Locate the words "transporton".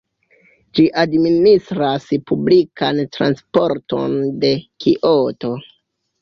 3.19-4.17